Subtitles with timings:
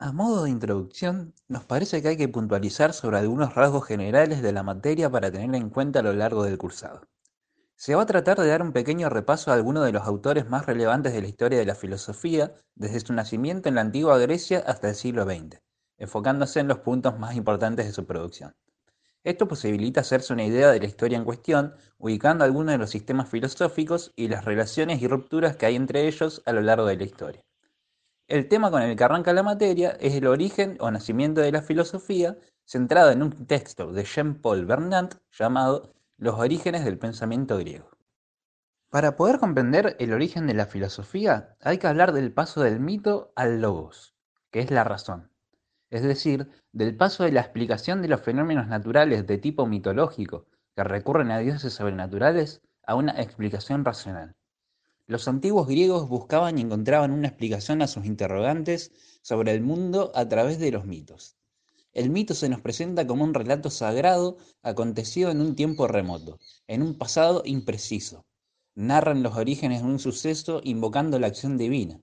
[0.00, 4.52] A modo de introducción, nos parece que hay que puntualizar sobre algunos rasgos generales de
[4.52, 7.02] la materia para tener en cuenta a lo largo del cursado.
[7.74, 10.66] Se va a tratar de dar un pequeño repaso a algunos de los autores más
[10.66, 14.88] relevantes de la historia de la filosofía, desde su nacimiento en la antigua Grecia hasta
[14.88, 15.60] el siglo XX,
[15.96, 18.54] enfocándose en los puntos más importantes de su producción.
[19.24, 23.28] Esto posibilita hacerse una idea de la historia en cuestión, ubicando algunos de los sistemas
[23.28, 27.04] filosóficos y las relaciones y rupturas que hay entre ellos a lo largo de la
[27.04, 27.47] historia.
[28.28, 31.62] El tema con el que arranca la materia es el origen o nacimiento de la
[31.62, 32.36] filosofía,
[32.66, 37.88] centrado en un texto de Jean-Paul Bernard llamado los orígenes del pensamiento griego.
[38.90, 43.32] Para poder comprender el origen de la filosofía, hay que hablar del paso del mito
[43.34, 44.14] al logos,
[44.50, 45.30] que es la razón,
[45.88, 50.44] es decir, del paso de la explicación de los fenómenos naturales de tipo mitológico,
[50.76, 54.34] que recurren a dioses sobrenaturales, a una explicación racional.
[55.08, 60.28] Los antiguos griegos buscaban y encontraban una explicación a sus interrogantes sobre el mundo a
[60.28, 61.34] través de los mitos.
[61.94, 66.82] El mito se nos presenta como un relato sagrado acontecido en un tiempo remoto, en
[66.82, 68.26] un pasado impreciso.
[68.74, 72.02] Narran los orígenes de un suceso invocando la acción divina.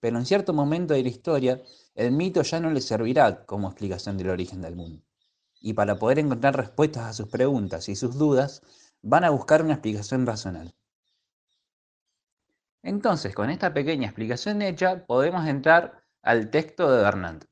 [0.00, 1.62] Pero en cierto momento de la historia,
[1.94, 5.04] el mito ya no le servirá como explicación del origen del mundo.
[5.60, 8.62] Y para poder encontrar respuestas a sus preguntas y sus dudas,
[9.00, 10.74] van a buscar una explicación racional.
[12.82, 17.44] Entonces, con esta pequeña explicación hecha, podemos entrar al texto de Bernard.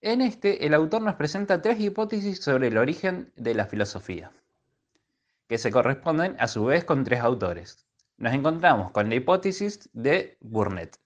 [0.00, 4.32] En este, el autor nos presenta tres hipótesis sobre el origen de la filosofía,
[5.48, 7.86] que se corresponden a su vez con tres autores.
[8.18, 10.98] Nos encontramos con la hipótesis de Burnett.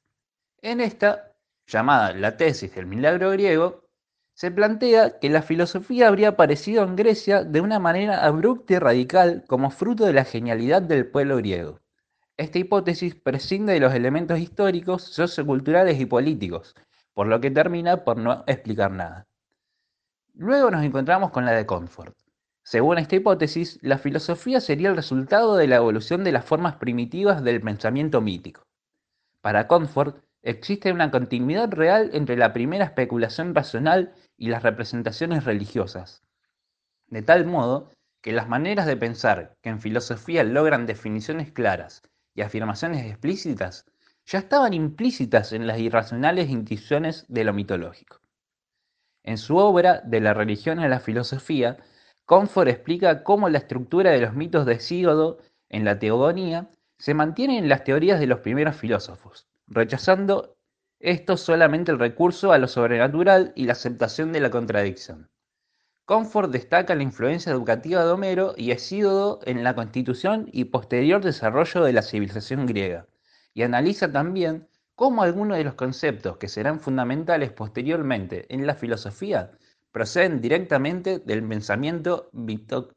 [0.62, 1.33] En esta,
[1.67, 3.84] llamada la tesis del milagro griego,
[4.34, 9.45] se plantea que la filosofía habría aparecido en Grecia de una manera abrupta y radical
[9.47, 11.80] como fruto de la genialidad del pueblo griego.
[12.41, 16.74] Esta hipótesis prescinde de los elementos históricos, socioculturales y políticos,
[17.12, 19.27] por lo que termina por no explicar nada.
[20.33, 22.16] Luego nos encontramos con la de Comfort.
[22.62, 27.45] Según esta hipótesis, la filosofía sería el resultado de la evolución de las formas primitivas
[27.45, 28.67] del pensamiento mítico.
[29.42, 36.23] Para Comfort, existe una continuidad real entre la primera especulación racional y las representaciones religiosas,
[37.06, 37.90] de tal modo
[38.23, 42.02] que las maneras de pensar que en filosofía logran definiciones claras
[42.42, 43.86] afirmaciones explícitas
[44.27, 48.20] ya estaban implícitas en las irracionales intuiciones de lo mitológico.
[49.23, 51.79] En su obra De la religión a la filosofía,
[52.24, 57.58] Comfort explica cómo la estructura de los mitos de Sígodo en la teogonía se mantiene
[57.58, 60.56] en las teorías de los primeros filósofos, rechazando
[61.00, 65.30] esto solamente el recurso a lo sobrenatural y la aceptación de la contradicción.
[66.11, 71.85] Comfort destaca la influencia educativa de Homero y Hesíodo en la constitución y posterior desarrollo
[71.85, 73.07] de la civilización griega,
[73.55, 74.67] y analiza también
[74.97, 79.53] cómo algunos de los conceptos que serán fundamentales posteriormente en la filosofía
[79.93, 82.29] proceden directamente del pensamiento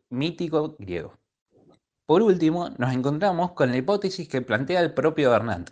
[0.09, 1.13] mítico griego.
[2.07, 5.69] Por último, nos encontramos con la hipótesis que plantea el propio Bernard,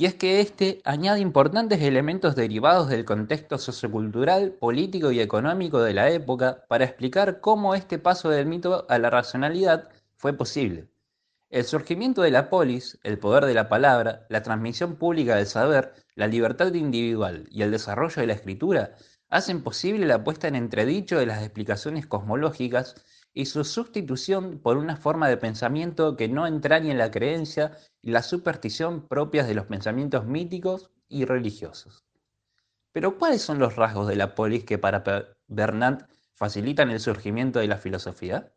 [0.00, 5.92] y es que éste añade importantes elementos derivados del contexto sociocultural, político y económico de
[5.92, 10.88] la época para explicar cómo este paso del mito a la racionalidad fue posible.
[11.50, 15.92] El surgimiento de la polis, el poder de la palabra, la transmisión pública del saber,
[16.14, 18.94] la libertad individual y el desarrollo de la escritura
[19.28, 22.94] hacen posible la puesta en entredicho de las explicaciones cosmológicas
[23.32, 28.10] y su sustitución por una forma de pensamiento que no entraña en la creencia y
[28.10, 32.04] la superstición propias de los pensamientos míticos y religiosos.
[32.92, 35.04] Pero ¿cuáles son los rasgos de la polis que para
[35.46, 38.52] Bernard facilitan el surgimiento de la filosofía?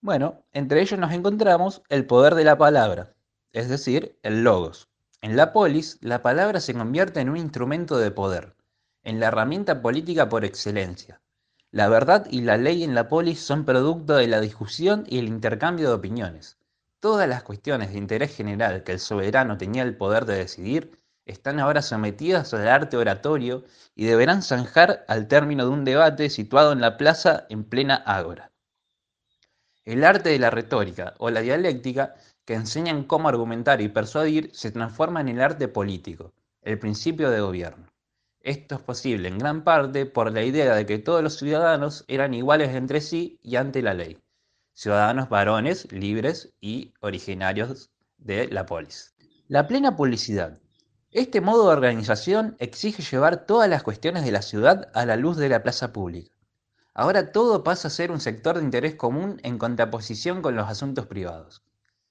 [0.00, 3.16] Bueno, entre ellos nos encontramos el poder de la palabra,
[3.52, 4.88] es decir, el logos.
[5.20, 8.54] En la polis, la palabra se convierte en un instrumento de poder,
[9.02, 11.20] en la herramienta política por excelencia.
[11.70, 15.28] La verdad y la ley en la polis son producto de la discusión y el
[15.28, 16.56] intercambio de opiniones.
[16.98, 21.60] Todas las cuestiones de interés general que el soberano tenía el poder de decidir están
[21.60, 23.64] ahora sometidas al arte oratorio
[23.94, 28.50] y deberán zanjar al término de un debate situado en la plaza en plena ágora.
[29.84, 32.14] El arte de la retórica o la dialéctica,
[32.46, 36.32] que enseñan cómo argumentar y persuadir, se transforma en el arte político,
[36.62, 37.88] el principio de gobierno.
[38.40, 42.34] Esto es posible en gran parte por la idea de que todos los ciudadanos eran
[42.34, 44.18] iguales entre sí y ante la ley,
[44.72, 49.14] ciudadanos varones, libres y originarios de la polis.
[49.48, 50.60] La plena publicidad.
[51.10, 55.36] Este modo de organización exige llevar todas las cuestiones de la ciudad a la luz
[55.36, 56.30] de la plaza pública.
[56.94, 61.06] Ahora todo pasa a ser un sector de interés común en contraposición con los asuntos
[61.06, 61.62] privados.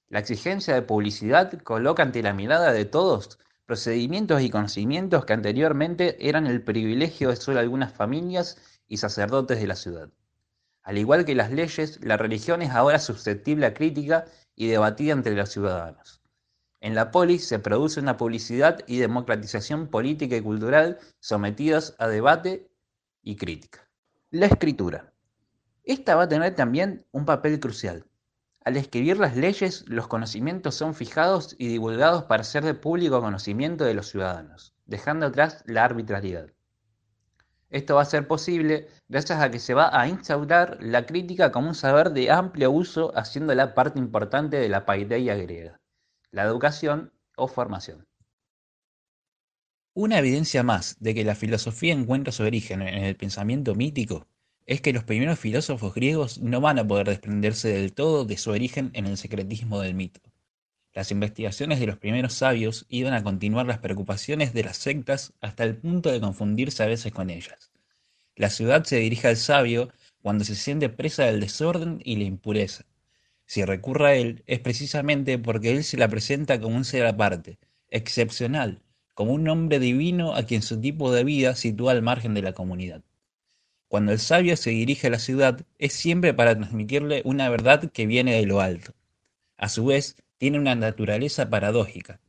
[0.08, 3.38] La exigencia de publicidad coloca ante la mirada de todos
[3.68, 8.56] procedimientos y conocimientos que anteriormente eran el privilegio de solo algunas familias
[8.88, 10.08] y sacerdotes de la ciudad.
[10.82, 14.24] Al igual que las leyes, la religión es ahora susceptible a crítica
[14.56, 16.22] y debatida entre los ciudadanos.
[16.80, 22.70] En la polis se produce una publicidad y democratización política y cultural sometidas a debate
[23.22, 23.86] y crítica.
[24.30, 25.12] La escritura.
[25.84, 28.07] Esta va a tener también un papel crucial.
[28.68, 33.84] Al escribir las leyes, los conocimientos son fijados y divulgados para ser de público conocimiento
[33.84, 36.50] de los ciudadanos, dejando atrás la arbitrariedad.
[37.70, 41.68] Esto va a ser posible gracias a que se va a instaurar la crítica como
[41.68, 45.80] un saber de amplio uso, haciéndola parte importante de la paideia griega
[46.30, 48.06] la educación o formación.
[49.94, 54.26] Una evidencia más de que la filosofía encuentra su origen en el pensamiento mítico
[54.68, 58.52] es que los primeros filósofos griegos no van a poder desprenderse del todo de su
[58.52, 60.20] origen en el secretismo del mito.
[60.94, 65.64] Las investigaciones de los primeros sabios iban a continuar las preocupaciones de las sectas hasta
[65.64, 67.72] el punto de confundirse a veces con ellas.
[68.36, 69.90] La ciudad se dirige al sabio
[70.22, 72.84] cuando se siente presa del desorden y la impureza,
[73.50, 77.58] si recurre a él, es precisamente porque él se la presenta como un ser aparte,
[77.88, 78.82] excepcional,
[79.14, 82.52] como un hombre divino a quien su tipo de vida sitúa al margen de la
[82.52, 83.02] comunidad.
[83.88, 88.06] Cuando el sabio se dirige a la ciudad, es siempre para transmitirle una verdad que
[88.06, 88.94] viene de lo alto.
[89.56, 92.20] A su vez, tiene una naturaleza paradójica.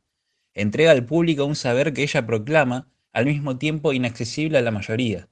[0.54, 5.28] Entrega al público un saber que ella proclama, al mismo tiempo inaccesible a la mayoría,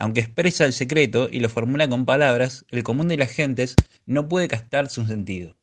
[0.00, 3.76] aunque expresa el secreto y lo formula con palabras, el común de las gentes
[4.06, 5.58] no puede captar su sentido.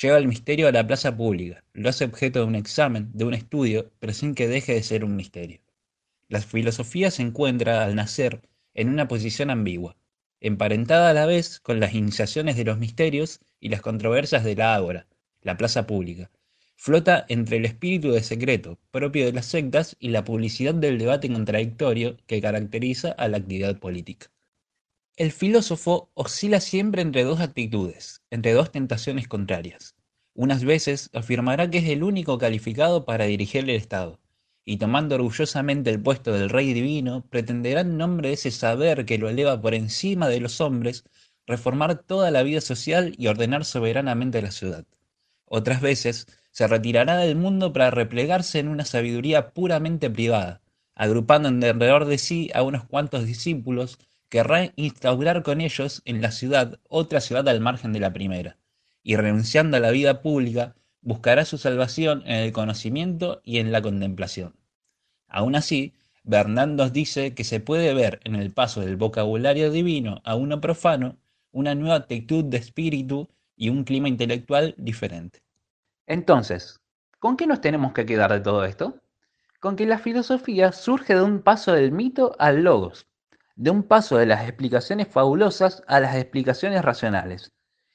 [0.00, 3.34] Lleva el misterio a la plaza pública, lo hace objeto de un examen, de un
[3.34, 5.60] estudio, pero sin que deje de ser un misterio.
[6.28, 8.40] La filosofía se encuentra, al nacer,
[8.74, 9.96] en una posición ambigua,
[10.40, 14.74] emparentada a la vez con las iniciaciones de los misterios y las controversias de la
[14.74, 15.06] ágora,
[15.40, 16.30] la plaza pública,
[16.76, 21.32] Flota entre el espíritu de secreto, propio de las sectas, y la publicidad del debate
[21.32, 24.30] contradictorio que caracteriza a la actividad política.
[25.16, 29.94] El filósofo oscila siempre entre dos actitudes, entre dos tentaciones contrarias.
[30.34, 34.20] Unas veces afirmará que es el único calificado para dirigir el Estado,
[34.64, 39.18] y tomando orgullosamente el puesto del rey divino, pretenderá en nombre de ese saber que
[39.18, 41.04] lo eleva por encima de los hombres,
[41.46, 44.86] reformar toda la vida social y ordenar soberanamente la ciudad.
[45.46, 50.62] Otras veces se retirará del mundo para replegarse en una sabiduría puramente privada,
[50.94, 56.30] agrupando en alrededor de sí a unos cuantos discípulos, querrá instaurar con ellos en la
[56.30, 58.56] ciudad otra ciudad al margen de la primera,
[59.02, 60.74] y renunciando a la vida pública,
[61.04, 64.56] buscará su salvación en el conocimiento y en la contemplación.
[65.28, 65.92] Aun así,
[66.24, 71.18] Bernardo dice que se puede ver en el paso del vocabulario divino a uno profano
[71.52, 75.42] una nueva actitud de espíritu y un clima intelectual diferente.
[76.06, 76.80] Entonces,
[77.18, 78.98] ¿con qué nos tenemos que quedar de todo esto?
[79.60, 83.06] Con que la filosofía surge de un paso del mito al logos,
[83.56, 87.52] de un paso de las explicaciones fabulosas a las explicaciones racionales,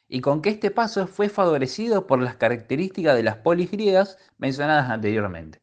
[0.10, 4.90] y con que este paso fue favorecido por las características de las polis griegas mencionadas
[4.90, 5.62] anteriormente.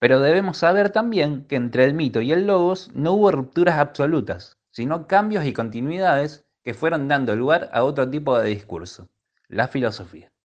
[0.00, 4.56] Pero debemos saber también que entre el mito y el logos no hubo rupturas absolutas,
[4.70, 9.08] sino cambios y continuidades que fueron dando lugar a otro tipo de discurso,
[9.48, 10.32] la filosofía.